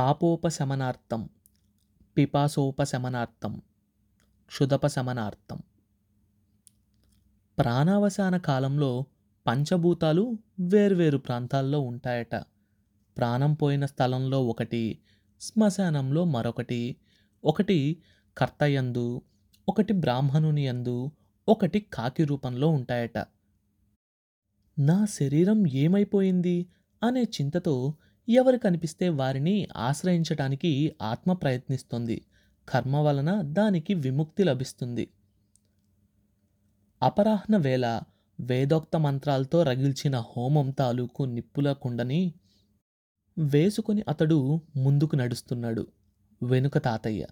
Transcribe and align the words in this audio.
తాపోపశమనార్థం 0.00 1.28
పిపాసోపశమనార్థం 2.16 3.62
క్షుదపశమనార్థం. 4.46 5.58
ప్రాణావసాన 7.58 8.36
కాలంలో 8.36 9.04
పంచభూతాలు 9.46 10.38
వేర్వేరు 10.60 11.18
ప్రాంతాల్లో 11.18 11.80
ఉంటాయట. 11.80 12.34
ప్రాణం 13.18 13.54
పోయిన 13.54 13.86
స్థలంలో 13.86 14.46
ఒకటి 14.46 14.98
శ్మశానంలో 15.40 16.24
మరొకటి 16.24 16.96
ఒకటి 17.44 18.02
కర్తయందు 18.38 19.22
ఒకటి 19.68 19.92
బ్రాహ్మణుని 19.92 20.66
యందు 20.66 21.10
ఒకటి 21.48 21.80
కాకి 21.80 22.24
రూపంలో 22.24 22.68
ఉంటాయట. 22.68 23.18
నా 24.78 25.04
శరీరం 25.04 25.66
ఏమైపోయింది? 25.66 26.66
అనే 27.02 27.22
చింతతో 27.22 27.94
ఎవరు 28.28 28.56
కనిపిస్తే 28.56 29.08
వారిని 29.08 29.68
ఆశ్రయించటానికి 29.76 30.94
ఆత్మ 31.02 31.32
ప్రయత్నిస్తుంది. 31.32 32.24
కర్మ 32.68 32.96
వలన 32.96 33.42
దానికి 33.42 33.94
విముక్తి 33.94 34.44
లభిస్తుంది. 34.44 35.08
అపరాహ్న 37.02 37.56
వేళ 37.56 38.00
వేదోక్త 38.40 38.96
మంత్రాలతో 38.96 39.62
రగిల్చిన 39.62 40.16
హోమం 40.18 40.70
తాలూకు 40.70 41.22
నిప్పుల 41.22 41.72
కుండని 41.72 42.34
వేసుకొని 43.38 44.04
అతడు 44.08 44.60
ముందుకు 44.76 45.16
నడుస్తున్నాడు. 45.16 45.86
వెనుక 46.42 46.78
తాతయ్య. 46.78 47.26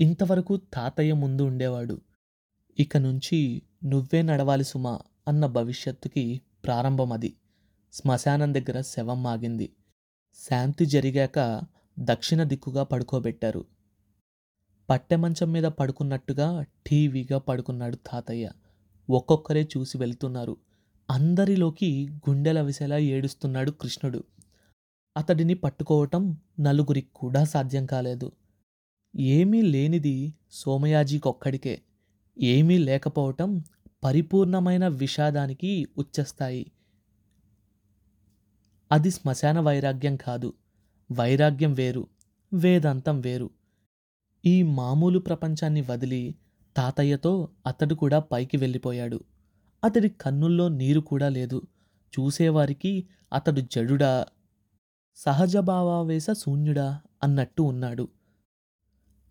ఇంతవరకు 0.00 0.56
తాతయ్య 0.56 1.12
ముందు 1.12 1.42
ఉండేవాడు. 1.42 2.00
ఇక 2.78 2.96
నుంచి 2.96 3.62
నువ్వే 3.84 4.22
నడవాలి 4.22 4.64
సుమా 4.64 4.98
అన్న 5.28 5.46
భవిష్యత్తుకి 5.46 6.40
ప్రారంభం 6.64 7.12
అది 7.12 7.36
శ్మశానం 7.92 8.54
దగ్గర 8.54 8.80
శవం 8.80 9.26
ఆగింది. 9.26 9.72
శాంతి 10.40 10.86
జరిగాక 10.86 11.60
దక్షిణ 11.98 12.42
దిక్కుగా 12.42 12.82
పడుకోబెట్టారు. 12.82 13.64
పట్టెమంచం 14.90 15.52
మీద 15.52 15.64
పడుకున్నట్టుగా 15.64 16.64
టీవీగా 16.86 17.38
పడుకున్నాడు 17.38 17.96
తాతయ్య. 17.96 18.50
ఒక్కొక్కరే 19.10 19.68
చూసి 19.78 19.98
వెళ్తున్నారు. 19.98 20.56
అందరిలోకి 21.10 22.08
గుండెల 22.28 22.60
విసేలా 22.60 22.98
ఏడుస్తున్నాడు 22.98 23.70
కృష్ణుడు. 23.70 24.24
అతడిని 25.16 25.54
పట్టుకోవటం 25.54 26.36
నలుగురికి 26.60 27.08
కూడా 27.14 27.44
సాధ్యం 27.44 27.86
కాలేదు. 27.86 28.32
ఏమీ 29.16 29.62
లేనిది 29.62 30.34
సోమయాజీకొక్కడికే. 30.50 31.80
ఏమీ 32.38 32.78
లేకపోవటం 32.78 33.64
పరిపూర్ణమైన 34.04 34.88
విషాదానికి 34.88 35.88
ఉచ్చస్థాయి 35.98 36.72
అది 38.92 39.10
శ్మశాన 39.10 39.60
వైరాగ్యం 39.60 40.16
కాదు. 40.16 40.52
వైరాగ్యం 41.12 41.74
వేరు. 41.74 42.08
వేదాంతం 42.54 43.20
వేరు. 43.20 43.50
ఈ 44.46 44.62
మామూలు 44.62 45.18
ప్రపంచాన్ని 45.18 45.80
వదిలి 45.80 46.34
తాతయ్యతో 46.76 47.48
అతడు 47.66 47.94
కూడా 47.94 48.18
పైకి 48.18 48.56
వెళ్ళిపోయాడు. 48.56 49.20
అతడి 49.84 50.08
కన్నుల్లో 50.08 50.68
నీరు 50.68 51.00
కూడా 51.00 51.28
లేదు. 51.28 51.62
చూసేవారికి 52.20 53.08
అతడు 53.32 53.60
జడుడా 53.60 54.26
సహజభావావేశ 55.16 56.26
శూన్యుడా 56.30 57.00
అన్నట్టు 57.22 57.62
ఉన్నాడు. 57.62 58.08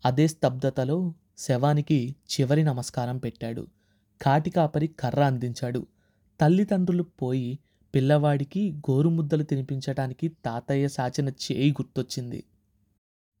అదే 0.04 0.26
స్తబ్దతలో 0.26 1.14
శవానికి 1.38 2.16
చివరి 2.30 2.64
నమస్కారం 2.64 3.18
పెట్టాడు. 3.18 3.66
కాటికాపరి 4.22 4.86
కర్ర 4.86 5.22
అందించాడు. 5.22 5.86
తల్లిదండ్రులు 6.40 7.02
పోయి 7.02 7.58
పిల్లవాడికి 7.94 8.72
గోరుముద్దలు 8.72 9.42
తినిపించటానికి 9.42 10.28
తాతయ్య 10.28 10.88
సాచిన 10.88 11.28
చేయి 11.28 11.70
గుర్తొచ్చింది. 11.70 12.44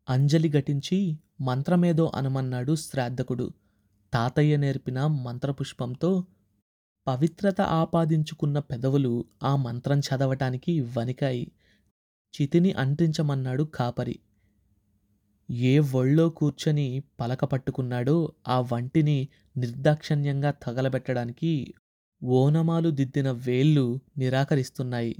అంజలి 0.08 0.48
ఘటించి 0.48 1.18
మంత్రమేదో 1.40 2.12
అనమన్నాడు 2.14 2.74
శ్రాద్ధకుడు. 2.74 3.52
తాతయ్య 4.12 4.56
నేర్పిన 4.56 5.06
మంత్రపుష్పంతో 5.06 6.24
పవిత్రత 7.06 7.60
ఆపాదించుకున్న 7.60 8.58
పెదవులు 8.58 9.24
ఆ 9.42 9.56
మంత్రం 9.56 9.98
చదవటానికి 9.98 10.80
వణికాయి. 10.80 11.52
చితిని 12.34 12.72
అంటించమన్నాడు 12.72 13.62
కాపరి. 13.62 14.18
ఏ 15.50 15.78
ఒళ్ళో 15.78 16.28
కూర్చొని 16.28 17.02
పలక 17.20 17.44
పట్టుకున్నాడో 17.44 18.32
ఆ 18.48 18.60
వంటిని 18.60 19.28
నిర్దాక్షణ్యంగా 19.56 20.50
తగలబెట్టడానికి 20.50 21.74
ఓనమాలు 22.22 22.90
దిద్దిన 22.90 23.30
వేళ్ళు 23.30 24.00
నిరాకరిస్తున్నాయి. 24.18 25.16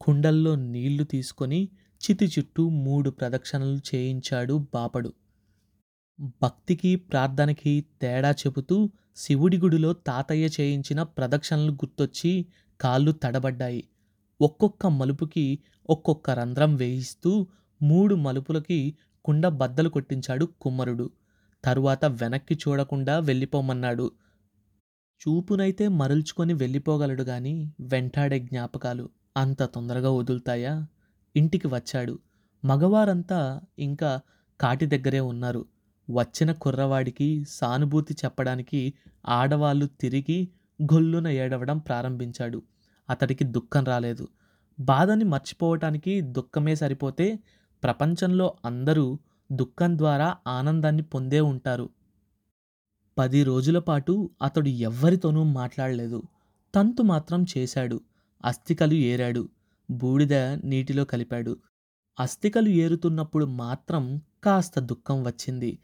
కుండల్లో 0.00 0.54
నీళ్ళు 0.54 1.04
తీసుకొని 1.04 1.68
చితి 2.00 2.26
చుట్టూ 2.26 2.68
మూడు 2.68 3.10
ప్రదక్షిణలు 3.10 3.78
చేయించాడు 3.94 4.66
బాపడు. 4.74 5.12
భక్తికి 6.42 6.96
ప్రార్థనకి 6.96 7.84
తేడా 8.02 8.30
చెబుతూ 8.30 8.90
శివుడి 9.16 9.58
గుడిలో 9.58 9.92
తాతయ్య 9.92 10.48
చేయించిన 10.60 11.02
ప్రదక్షిణలు 11.02 11.72
గుర్తొచ్చి 11.72 12.46
కాళ్ళు 12.80 13.12
తడబడ్డాయి. 13.12 13.84
ఒక్కొక్క 14.40 14.86
మలుపుకి 14.86 15.58
ఒక్కొక్క 15.90 16.30
రంధ్రం 16.30 16.76
వేయిస్తూ 16.76 17.46
మూడు 17.82 18.14
మలుపులకి 18.14 18.96
కుండ 19.24 19.48
బద్దలు 19.48 19.88
కొట్టించాడు 19.88 20.44
కుమ్మరుడు. 20.60 21.10
తరువాత 21.64 22.04
వెనక్కి 22.04 22.54
చూడకుండా 22.54 23.18
వెళ్ళిపోమన్నాడు. 23.18 24.10
చూపునైతే 25.20 25.88
మరల్చుకొని 25.88 26.54
వెళ్ళిపోగలడు 26.54 27.22
గాని 27.22 27.72
వెంటాడే 27.80 28.38
జ్ఞాపకాలు 28.38 29.08
అంత 29.36 29.62
తొందరగా 29.62 30.10
వదులుతాయా? 30.10 30.86
ఇంటికి 31.36 31.66
వచ్చాడు. 31.66 32.18
మగవారంతా 32.64 33.60
ఇంకా 33.78 34.20
కాటి 34.60 34.86
దగ్గరే 34.86 35.20
ఉన్నారు. 35.20 35.66
వచ్చిన 36.10 36.52
కుర్రవాడికి 36.52 37.44
సానుభూతి 37.48 38.16
చెప్పడానికి 38.24 38.94
ఆడవాళ్ళు 39.28 39.86
తిరిగి 40.00 40.48
గొల్లున 40.82 41.28
ఏడవడం 41.28 41.78
ప్రారంభించాడు. 41.78 42.62
అతడికి 43.10 43.44
దుఃఖం 43.44 43.84
రాలేదు. 43.84 44.28
బాధని 44.80 45.24
మర్చిపోవటానికి 45.24 46.20
దుఃఖమే 46.20 46.74
సరిపోతే 46.74 47.38
ప్రపంచంలో 47.82 48.54
అందరూ 48.64 49.18
దుఃఖం 49.52 49.98
ద్వారా 49.98 50.36
ఆనందాన్ని 50.48 51.02
పొందే 51.02 51.40
ఉంటారు. 51.40 51.86
పది 53.18 53.44
రోజుల 53.44 53.78
పాటు 53.78 54.30
అతడు 54.42 54.68
ఎవ్వరితోనూ 54.68 55.42
మాట్లాడలేదు. 55.42 56.22
తంతు 56.74 57.02
మాత్రం 57.02 57.46
చేశాడు. 57.58 58.00
అస్థికలు 58.44 58.94
ఏరాడు. 58.94 59.48
బూడిద 59.90 60.34
నీటిలో 60.64 61.04
కలిపాడు. 61.04 61.56
అస్థికలు 62.20 62.68
ఏరుతున్నప్పుడు 62.68 63.44
మాత్రం 63.44 64.20
కాస్త 64.44 64.78
దుఃఖం 64.78 65.24
వచ్చింది. 65.24 65.78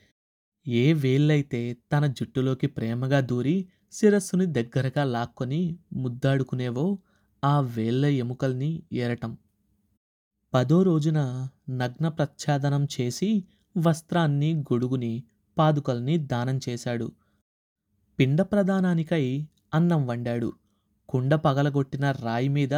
ఏ 0.69 0.93
వేళ్ళైతే 0.93 1.77
తన 1.93 2.07
జుట్టులోకి 2.07 2.67
ప్రేమగా 2.67 3.21
దూరి 3.21 3.69
శిరస్సుని 3.93 4.47
దగ్గరగా 4.47 5.05
లాక్కొని 5.05 5.79
ముద్దాడుకునేవో 5.93 6.99
ఆ 7.45 7.61
వేళ్ళ 7.61 8.07
ఎముకల్ని 8.07 8.83
ఏరటం. 8.93 9.37
పదో 10.55 10.83
రోజున 10.83 11.49
నగ్న 11.71 12.09
ప్రచ్ఛాదనం 12.09 12.87
చేసి 13.01 13.45
వస్త్రాన్ని 13.79 14.55
గొడుగుని 14.55 15.25
పాదుకల్ని 15.59 16.19
దానం 16.19 16.61
చేశాడు. 16.69 17.13
పిండ 18.19 18.43
ప్రదానానికై 18.43 19.25
అన్నం 19.75 20.07
వండాడు. 20.07 20.53
కుండ 21.09 21.35
పగలగొట్టిన 21.35 22.11
రాయి 22.11 22.49
మీద 22.49 22.75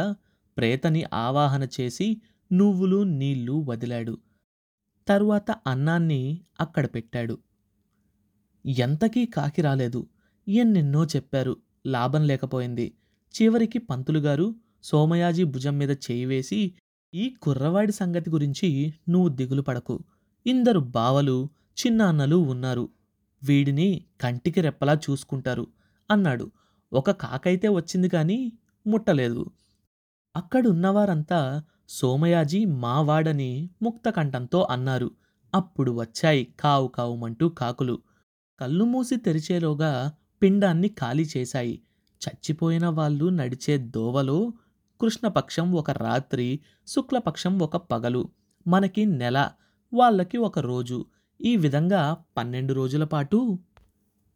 ప్రేతని 0.57 1.05
ఆవాహన 1.13 1.67
చేసి 1.79 2.07
నువ్వులు 2.51 3.03
నీళ్ళు 3.03 3.65
వదిలాడు. 3.67 4.15
తరువాత 5.07 5.51
అన్నాన్ని 5.67 6.21
అక్కడ 6.61 6.85
పెట్టాడు. 6.95 7.35
ఎంతకీ 8.65 9.25
కాకి 9.25 9.61
రాలేదు. 9.61 10.01
ఎన్నెన్నో 10.47 11.05
చెప్పారు. 11.05 11.53
లాభం 11.87 12.23
లేకపోయింది. 12.27 12.93
చివరికి 13.35 13.79
పంతులుగారు 13.79 14.55
సోమయాజీ 14.83 15.43
భుజం 15.43 15.77
మీద 15.77 15.89
చేయి 16.05 16.25
వేసి 16.25 16.59
ఈ 17.13 17.29
కుర్రవాడి 17.41 17.91
సంగతి 17.91 18.29
గురించి 18.29 18.69
నువ్వు 19.09 19.29
దిగులు 19.29 19.61
పడకు. 19.61 19.95
ఇందరు 20.45 20.79
బావలు 20.79 21.37
చిన్నాన్నలు 21.77 22.35
ఉన్నారు. 22.35 22.85
వీడిని 23.43 24.05
కంటికి 24.21 24.61
రెప్పలా 24.61 24.93
చూసుకుంటారు 24.93 25.67
అన్నాడు. 26.11 26.51
ఒక 26.93 27.11
కాకైతే 27.11 27.67
వచ్చింది 27.67 28.09
కానీ 28.09 28.53
ముట్టలేదు. 28.87 29.45
అక్కడున్నవారంతా 30.35 31.63
సోమయాజీ 31.89 32.65
మావాడని 32.65 33.69
ముక్తకంఠంతో 33.81 34.67
అన్నారు. 34.69 35.11
అప్పుడు 35.55 35.91
వచ్చాయి 35.91 36.53
కావు 36.59 36.87
కావుమంటూ 36.87 37.49
కాకులు. 37.49 37.99
కళ్ళు 38.59 38.85
మూసి 38.85 39.15
తెరిచేలోగా 39.15 40.13
పిండాన్ని 40.41 40.87
ఖాళీ 40.87 41.25
చేశాయి. 41.37 41.81
చచ్చిపోయిన 42.05 42.87
వాళ్ళు 42.87 43.29
నడిచే 43.29 43.77
దోవలో 43.77 44.53
కృష్ణపక్షం 45.01 45.73
ఒక 45.73 45.91
రాత్రి 45.91 46.59
శుక్లపక్షం 46.87 47.59
ఒక 47.59 47.77
పగలు. 47.77 48.29
మనకి 48.67 49.05
నెల 49.05 49.51
వాళ్ళకి 49.93 50.37
ఒక 50.37 50.59
రోజు. 50.59 51.05
ఈ 51.41 51.55
విధంగా 51.55 52.17
పన్నెండు 52.37 52.73
రోజుల 52.73 53.03
పాటు 53.03 53.59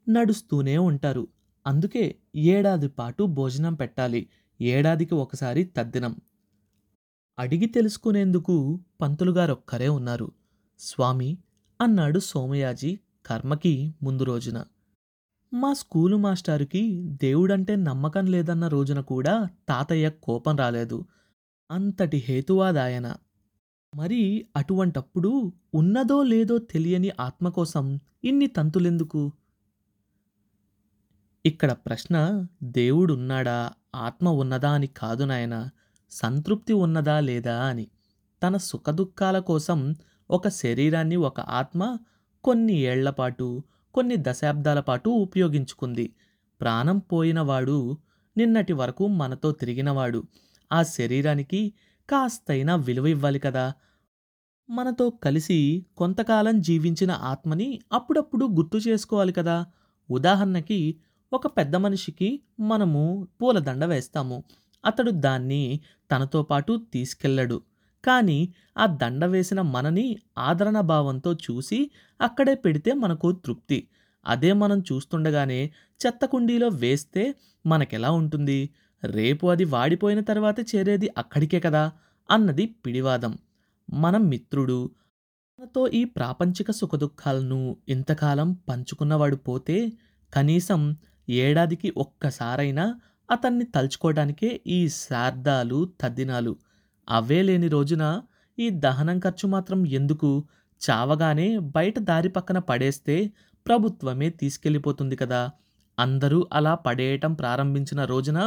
నడుస్తూనే 0.10 0.78
ఉంటారు. 0.78 1.28
అందుకే 1.68 2.16
ఏడాది 2.36 2.88
పాటు 2.88 3.24
భోజనం 3.24 3.74
పెట్టాలి. 3.74 4.30
ఏడాదికి 4.62 5.14
ఒకసారి 5.14 5.64
తద్దినం. 5.64 6.16
అడిగి 7.40 7.66
తెలుసుకునేందుకు 7.66 8.80
పంతులుగారొక్కరే 9.02 9.90
ఉన్నారు. 9.90 10.32
స్వామి 10.80 11.38
అన్నాడు 11.82 12.20
సోమయాజీ 12.20 13.00
కర్మకి 13.26 13.94
ముందు 14.04 14.24
రోజున. 14.24 14.64
మా 15.54 15.74
స్కూలు 15.74 16.18
మాస్టారుకి 16.18 17.02
దేవుడంటే 17.04 17.76
నమ్మకం 17.76 18.26
లేదన్న 18.26 18.68
రోజున 18.68 19.00
కూడా 19.00 19.48
తాతయ్య 19.70 20.12
కోపం 20.24 20.56
రాలేదు. 20.56 21.06
అంతటి 21.72 22.18
హేతువాదాయన. 22.18 23.14
మరి 23.94 24.48
అటువంటప్పుడు 24.56 25.54
ఉన్నదో 25.74 26.24
లేదో 26.24 26.58
తెలియని 26.58 27.12
ఆత్మ 27.20 27.50
కోసం 27.50 28.00
ఇన్ని 28.24 28.48
తంతులెందుకు? 28.48 29.32
ఇక్కడ 31.46 31.72
ప్రశ్న 31.72 32.16
దేవుడున్నాడా? 32.64 33.72
ఆత్మ 33.96 34.30
ఉన్నదా 34.30 34.70
అని 34.70 34.88
కాదు 34.88 35.24
నాయన 35.24 35.70
సంతృప్తి 36.12 36.74
ఉన్నదా 36.74 37.20
లేదా 37.20 37.64
అని. 37.64 37.88
తన 38.44 38.58
సుఖదుఖాల 38.58 39.40
కోసం 39.40 39.96
ఒక 40.30 40.48
శరీరాన్ని 40.48 41.16
ఒక 41.16 41.40
ఆత్మ 41.40 41.98
కొన్ని 42.44 42.74
ఏళ్ళపాటు 42.74 43.64
కొన్ని 43.94 44.16
దశాబ్దాల 44.20 44.80
పాటు 44.80 45.10
ఉపయోగించుకుంది. 45.10 46.14
ప్రాణం 46.62 46.98
పోయినవాడు 47.00 47.98
నిన్నటి 48.38 48.74
వరకు 48.74 49.08
మనతో 49.08 49.52
తిరిగినవాడు. 49.52 50.24
ఆ 50.72 50.84
శరీరానికి 50.84 51.74
కాస్తైనా 52.10 52.76
విలువ 52.76 53.08
ఇవ్వాలి 53.08 53.40
కదా. 53.40 53.74
మనతో 54.70 55.10
కలిసి 55.10 55.86
కొంతకాలం 55.98 56.62
జీవించిన 56.62 57.12
ఆత్మని 57.12 57.80
అప్పుడప్పుడు 57.94 58.46
గుర్తు 58.46 58.78
చేసుకోవాలి 58.78 59.34
కదా. 59.34 59.66
ఉదాహరణకి 60.12 60.80
ఒక 61.34 61.48
పెద్ద 61.48 61.76
మనిషికి 61.76 62.30
మనము 62.60 63.28
పూలదండ 63.42 63.86
వేస్తాము. 63.86 64.44
అతడు 64.86 65.12
దాన్ని 65.12 65.80
తనతో 66.12 66.44
పాటు 66.44 66.82
తీసుకెళ్ళడు. 66.94 67.62
కానీ 68.06 68.54
ఆ 68.78 68.86
దండ 68.86 69.26
వేసిన 69.26 69.62
మనని 69.62 70.20
ఆదరణ 70.38 70.80
భావంతో 70.82 71.34
చూసి 71.34 71.92
అక్కడే 72.22 72.56
పెడితే 72.56 72.94
మనకు 72.94 73.32
తృప్తి. 73.32 73.88
అదే 74.26 74.54
మనం 74.54 74.80
చూస్తుండగానే 74.80 75.72
చెత్త 76.06 76.26
కుండీలో 76.26 76.68
వేస్తే 76.68 77.36
మనకెలా 77.66 78.12
ఉంటుంది? 78.12 78.70
రేపు 79.04 79.48
అది 79.48 79.64
వాడిపోయిన 79.64 80.20
తర్వాతే 80.20 80.66
చేరేది 80.76 81.10
అక్కడికే 81.18 81.60
కదా 81.60 81.92
అన్నది 82.30 82.66
పిడివాదం. 82.66 83.38
మన 83.90 84.18
మిత్రుడు. 84.18 84.92
మనతో 85.60 85.88
ఈ 85.88 86.04
ప్రాపంచిక 86.04 86.72
సుఖదుఖాలను 86.72 87.78
ఇంతకాలం 87.90 88.54
పంచుకున్నవాడు 88.70 89.36
పోతే 89.36 89.92
కనీసం 90.34 90.98
ఏడాదికి 91.30 91.94
ఒక్కసారైనా 91.98 93.00
అతన్ని 93.32 93.66
తలుచుకోవడానికే 93.66 94.62
ఈ 94.68 94.90
శార్దాలు 94.90 95.92
తద్దినాలు 96.02 96.56
అవే 97.10 97.42
లేని 97.42 97.68
రోజున 97.68 98.22
ఈ 98.60 98.70
దహనం 98.70 99.20
ఖర్చు 99.20 99.48
మాత్రం 99.48 99.88
ఎందుకు? 99.88 100.48
చావగానే 100.82 101.60
బయట 101.60 102.00
దారి 102.00 102.30
పక్కన 102.30 102.60
పడేస్తే 102.60 103.32
ప్రభుత్వమే 103.66 104.30
తీసుకెళ్ళిపోతుంది 104.30 105.16
కదా. 105.16 105.52
అందరూ 106.00 106.48
అలా 106.54 106.76
పడేయటం 106.76 107.34
ప్రారంభించిన 107.34 108.06
రోజున 108.06 108.40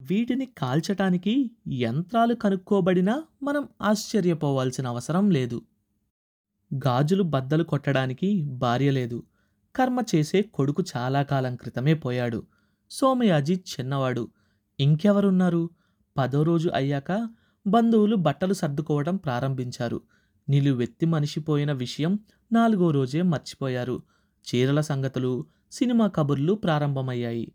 వీటిని 0.00 0.46
కాల్చటానికి 0.58 1.50
యంత్రాలు 1.68 2.34
కనుక్కోబడినా 2.34 3.22
మనం 3.42 3.68
ఆశ్చర్యపోవాల్సిన 3.82 4.86
అవసరం 4.86 5.30
లేదు. 5.30 5.62
గాజులు 6.74 7.22
బద్దలు 7.22 7.64
కొట్టడానికి 7.64 8.42
భార్య 8.42 8.90
లేదు. 8.90 9.22
కర్మ 9.76 10.00
చేసే 10.14 10.42
కొడుకు 10.42 10.84
చాలా 10.96 11.22
కాలం 11.22 11.56
క్రితమే 11.56 11.94
పోయాడు. 11.94 12.46
సోమయాజీ 12.90 13.54
చిన్నవాడు. 13.54 14.28
ఇంకెవరున్నారు? 14.80 15.70
పదో 16.18 16.42
రోజు 16.42 16.70
అయ్యాక 16.74 17.28
బంధువులు 17.66 18.16
బట్టలు 18.16 18.52
సర్దుకోవడం 18.52 19.16
ప్రారంభించారు. 19.16 20.00
నిలువెత్తి 20.48 21.06
మనిషిపోయిన 21.06 21.72
విషయం 21.72 22.18
నాలుగో 22.52 22.90
రోజే 22.90 23.22
మర్చిపోయారు. 23.22 24.02
చీరల 24.44 24.80
సంగతులు 24.80 25.46
సినిమా 25.72 26.06
కబుర్లు 26.06 26.52
ప్రారంభమయ్యాయి. 26.52 27.52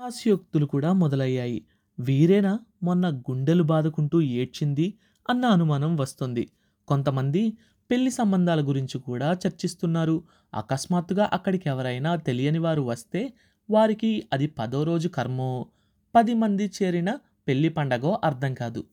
హాస్యోక్తులు 0.00 0.66
కూడా 0.66 0.92
మొదలయ్యాయి. 0.92 1.66
వీరేనా 1.98 2.58
మొన్న 2.82 3.10
గుండెలు 3.10 3.62
బాదుకుంటూ 3.62 4.20
ఏడ్చింది 4.20 4.94
అన్న 5.30 5.44
అనుమానం 5.46 5.96
వస్తుంది. 5.96 6.44
కొంతమంది 6.88 7.42
పెళ్ళి 7.90 8.10
సంబంధాల 8.10 8.68
గురించి 8.68 8.98
కూడా 8.98 9.38
చర్చిస్తున్నారు. 9.46 10.16
అకస్మాత్తుగా 10.54 11.30
అక్కడికి 11.32 11.68
ఎవరైనా 11.68 12.16
తెలియని 12.16 12.58
వారు 12.58 12.82
వస్తే 12.82 13.32
వారికి 13.70 14.28
అది 14.32 14.46
పదో 14.46 14.82
రోజు 14.82 15.08
కర్మో. 15.08 15.66
పది 16.14 16.34
మంది 16.34 16.70
చేరిన 16.82 17.10
పెళ్ళి 17.48 17.68
పండగో 17.68 18.20
అర్థం 18.24 18.54
కాదు. 18.54 18.84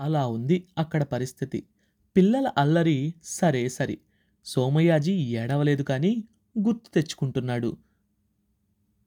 అలా 0.00 0.26
ఉంది 0.26 0.68
అక్కడ 0.78 1.02
పరిస్థితి. 1.02 1.60
పిల్లల 2.16 2.52
అల్లరి 2.58 3.14
సరే 3.22 3.68
సరి. 3.68 3.98
సోమయాజీ 4.44 5.12
ఏడవలేదు 5.12 5.82
కానీ 5.82 6.24
గుర్తు 6.58 6.88
తెచ్చుకుంటున్నాడు. 6.94 7.76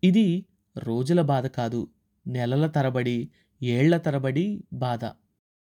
ఇది 0.04 0.28
రోజుల 0.78 1.22
బాధ 1.22 1.48
కాదు 1.48 1.88
నెలల 2.28 2.68
తరబడి 2.68 3.30
ఏళ్ళ 3.64 3.98
తరబడి 3.98 4.64
బాధ. 4.74 5.06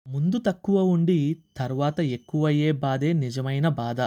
ముందు 0.06 0.38
తక్కువ 0.38 0.84
ఉండి 0.84 1.42
తర్వాత 1.56 2.00
ఎక్కువయ్యే 2.00 2.72
బాధే 2.72 3.12
నిజమైన 3.12 3.68
బాధ. 3.68 4.00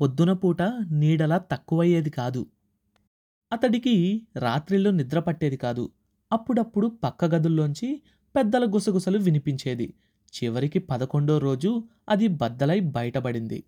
పొద్దున 0.00 0.32
పూట 0.32 0.62
నీడలా 0.90 1.38
తక్కువయ్యేది 1.38 2.10
కాదు. 2.10 2.46
అతడికి 3.52 4.26
రాత్రిళ్ళు 4.36 4.90
నిద్ర 4.90 5.20
పట్టేది 5.20 5.56
కాదు. 5.56 5.90
అప్పుడప్పుడు 6.32 6.86
పక్క 6.86 7.24
గదుల్లోంచి 7.24 8.02
పెద్దల 8.36 8.74
గుసగుసలు 8.74 9.18
వినిపించేది. 9.18 9.94
చివరికి 10.34 10.78
పదకొండో 10.78 11.38
రోజు 11.38 11.84
అది 12.08 12.28
బద్దలై 12.28 12.80
బయటపడింది. 12.80 13.64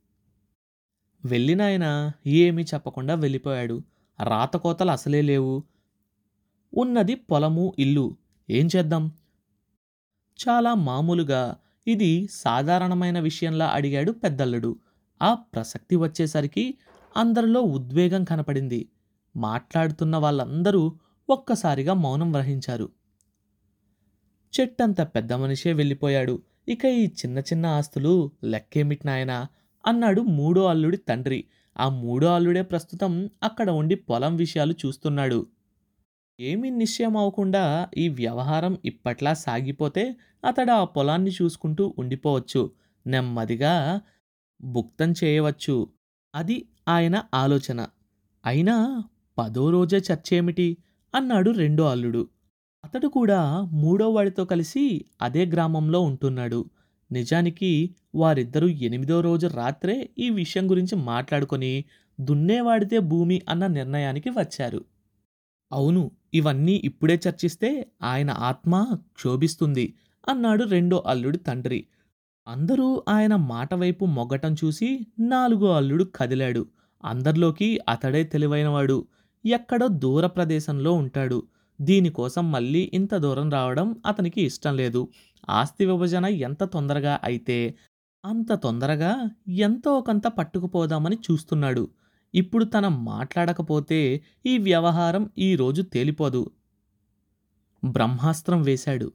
వెళ్ళినాయన 1.24 2.12
ఏమీ 2.26 2.62
చెప్పకుండా 2.62 3.14
వెళ్ళిపోయాడు. 3.14 3.82
రాతకోతలు 4.22 4.90
అసలే 4.90 5.22
లేవు. 5.22 5.64
ఉన్నది 6.74 7.14
పొలము 7.14 7.74
ఇల్లు. 7.78 8.16
ఏం 8.50 8.68
చేద్దాం? 8.76 9.12
చాలా 10.48 10.74
మామూలుగా 10.74 11.56
ఇది 11.86 12.28
సాధారణమైన 12.32 13.20
విషయంలా 13.20 13.66
అడిగాడు 13.66 14.12
పెద్దల్లుడు. 14.12 14.76
ఆ 15.22 15.34
ప్రసక్తి 15.34 15.96
వచ్చేసరికి 15.96 16.78
అందరిలో 17.16 17.60
ఉద్వేగం 17.60 18.24
కనపడింది. 18.24 18.88
మాట్లాడుతున్న 19.36 20.16
వాళ్ళందరూ 20.16 20.98
ఒక్కసారిగా 21.30 21.94
మౌనం 21.94 22.32
వహించారు. 22.32 22.88
చెట్టంత 24.60 25.00
పెద్ద 25.00 25.32
మనిషే 25.32 25.72
వెళ్ళిపోయాడు. 25.72 26.42
ఇక 26.68 26.84
ఈ 26.84 27.06
చిన్న 27.06 27.38
చిన్న 27.38 27.66
ఆస్తులు 27.66 28.30
లెక్కేమిటి 28.44 29.06
నాయనా? 29.06 29.46
అన్నాడు 29.86 30.20
మూడో 30.20 30.66
అల్లుడి 30.66 30.96
తండ్రి. 30.96 31.44
ఆ 31.78 31.88
మూడో 31.88 32.26
అల్లుడే 32.26 32.62
ప్రస్తుతం 32.62 33.30
అక్కడ 33.42 33.70
ఉండి 33.70 33.94
పొలం 33.94 34.36
విషయాలు 34.36 34.74
చూస్తున్నాడు. 34.86 35.46
ఏమీ 36.40 36.70
నిశ్చయం 36.70 37.16
అవ్వకుండా 37.16 37.88
ఈ 37.98 38.08
వ్యవహారం 38.08 38.78
ఇప్పట్లా 38.84 39.34
సాగిపోతే 39.34 40.16
అతడు 40.44 40.70
ఆ 40.70 40.84
పొలాన్ని 40.84 41.30
చూసుకుంటూ 41.30 41.94
ఉండిపోవచ్చు. 41.98 42.70
నెమ్మదిగా 43.06 44.00
భుక్తం 44.60 45.14
చేయవచ్చు. 45.24 45.88
అది 46.34 46.56
ఆయన 46.88 47.22
ఆలోచన. 47.34 47.86
అయినా 48.46 49.04
పదో 49.38 49.70
రోజే 49.70 49.96
చర్చేమిటి? 49.96 50.76
అన్నాడు 51.14 51.50
రెండో 51.50 51.84
అల్లుడు. 51.84 52.28
అతడు 52.84 53.08
కూడా 53.08 53.60
మూడో 53.72 54.10
వాడితో 54.10 54.44
కలిసి 54.44 55.04
అదే 55.22 55.46
గ్రామంలో 55.46 56.00
ఉంటున్నాడు. 56.00 56.70
నిజానికి 57.12 57.94
వారిద్దరూ 58.14 58.68
ఎనిమిదో 58.68 59.20
రోజు 59.20 59.46
రాత్రే 59.46 60.10
ఈ 60.18 60.30
విషయం 60.30 60.70
గురించి 60.70 60.96
మాట్లాడుకొని 60.96 61.84
దున్నేవాడితే 62.20 62.98
భూమి 62.98 63.42
అన్న 63.48 63.66
నిర్ణయానికి 63.66 64.30
వచ్చారు. 64.30 64.84
అవును 65.72 66.10
ఇవన్నీ 66.36 66.74
ఇప్పుడే 66.84 67.16
చర్చిస్తే 67.24 67.70
ఆయన 68.02 68.30
ఆత్మ 68.48 68.74
క్షోభిస్తుంది 69.16 69.86
అన్నాడు 70.28 70.64
రెండో 70.64 70.96
అల్లుడి 71.06 71.38
తండ్రి. 71.38 71.80
అందరూ 72.46 72.88
ఆయన 73.08 73.34
మాట 73.46 73.70
వైపు 73.74 74.04
మొగ్గటం 74.16 74.52
చూసి 74.64 74.88
నాలుగో 75.26 75.68
అల్లుడు 75.76 76.04
కదిలాడు. 76.16 76.62
అందరిలోకి 77.04 77.68
అతడే 77.88 78.22
తెలివైనవాడు. 78.24 78.98
ఎక్కడో 79.44 79.86
దూర 80.04 80.26
ప్రదేశంలో 80.26 80.92
ఉంటాడు. 80.92 81.38
దీనికోసం 81.80 82.44
మళ్ళీ 82.52 82.82
ఇంత 82.94 83.14
దూరం 83.16 83.48
రావడం 83.50 83.88
అతనికి 84.06 84.40
ఇష్టం 84.42 84.74
లేదు. 84.76 85.02
ఆస్తి 85.50 85.84
విభజన 85.86 86.26
ఎంత 86.46 86.62
తొందరగా 86.64 87.14
అయితే 87.24 87.58
అంత 88.24 88.52
తొందరగా 88.54 89.10
ఎంతో 89.64 89.92
కొంత 90.00 90.26
పట్టుకుపోదామని 90.38 91.18
చూస్తున్నాడు. 91.26 91.84
ఇప్పుడు 92.34 92.64
తన 92.64 92.88
మాట్లాడకపోతే 92.88 94.20
ఈ 94.46 94.58
వ్యవహారం 94.58 95.30
ఈ 95.38 95.56
రోజు 95.56 95.82
తేలిపోదు. 95.82 96.50
బ్రహ్మాస్త్రం 97.84 98.62
వేశాడు. 98.62 99.12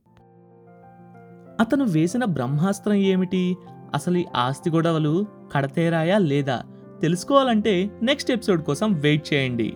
అతను 1.60 1.86
వేసిన 1.86 2.26
బ్రహ్మాస్త్రం 2.26 2.94
ఏమిటి? 2.94 3.58
అసలు 3.94 4.18
ఈ 4.18 4.26
ఆస్తి 4.36 4.70
గొడవలు 4.70 5.26
కడతేరాయా 5.52 6.18
లేదా? 6.18 6.64
తెలుసుకోవాలంటే 7.02 8.00
నెక్స్ట్ 8.04 8.32
ఎపిసోడ్ 8.32 8.64
కోసం 8.64 8.94
వెయిట్ 8.94 9.34
చేయండి. 9.34 9.74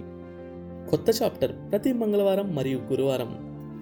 కొత్త 0.90 1.24
చాప్టర్ 1.24 1.72
ప్రతి 1.72 1.94
మంగళవారం 1.94 2.56
మరియు 2.56 2.78
గురువారం. 2.78 3.30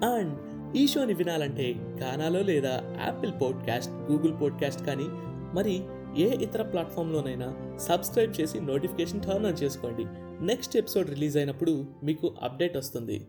అండ్ 0.04 0.38
ఈ 0.76 0.86
షోని 0.86 1.14
వినాలంటే 1.14 1.74
గానాలో 2.00 2.40
లేదా 2.40 2.80
యాపిల్ 3.04 3.32
పాడ్కాస్ట్ 3.32 3.92
గూగుల్ 3.92 4.32
పాడ్కాస్ట్ 4.42 4.86
కానీ 4.86 5.04
మరి 5.54 5.82
ఏ 6.16 6.36
ఇతర 6.36 6.62
ప్లాట్ఫామ్లోనైనా 6.62 7.76
సబ్స్క్రైబ్ 7.78 8.40
చేసి 8.40 8.60
నోటిఫికేషన్ 8.60 9.22
టర్న్ 9.22 9.46
ఆన్ 9.46 9.62
చేసుకోండి. 9.62 10.04
నెక్స్ట్ 10.46 10.76
ఎపిసోడ్ 10.76 11.10
రిలీజ్ 11.10 11.36
అయినప్పుడు 11.36 11.84
మీకు 12.02 12.34
అప్డేట్ 12.42 12.76
వస్తుంది. 12.76 13.26